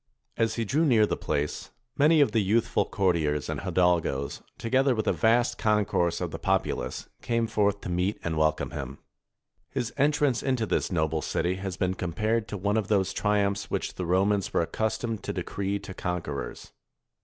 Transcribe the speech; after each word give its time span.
As 0.35 0.55
he 0.55 0.65
drew 0.65 0.83
near 0.83 1.05
the 1.05 1.15
place, 1.15 1.69
many 1.95 2.21
of 2.21 2.31
the 2.31 2.39
youthful 2.39 2.85
courtiers, 2.85 3.49
and 3.49 3.59
hidalgos, 3.61 4.41
together 4.57 4.95
with 4.95 5.05
a 5.05 5.13
vast 5.13 5.59
concourse 5.59 6.19
of 6.19 6.31
the 6.31 6.39
populace, 6.39 7.07
came 7.21 7.45
forth 7.45 7.81
to 7.81 7.89
meet 7.89 8.17
and 8.23 8.33
483 8.33 8.33
SPAIN 8.33 8.69
welcome 8.79 8.95
him. 8.95 8.99
His 9.69 9.93
entrance 9.97 10.41
into 10.41 10.65
this 10.65 10.91
noble 10.91 11.21
city 11.21 11.57
has 11.57 11.77
been 11.77 11.93
compared 11.93 12.47
to 12.47 12.57
one 12.57 12.77
of 12.77 12.87
those 12.87 13.13
triumphs 13.13 13.69
which 13.69 13.93
the 13.93 14.07
Romans 14.07 14.51
were 14.51 14.63
accustomed 14.63 15.21
to 15.21 15.33
decree 15.33 15.77
to 15.77 15.93
conquerors. 15.93 16.71